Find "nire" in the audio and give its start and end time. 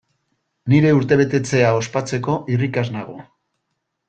0.73-0.93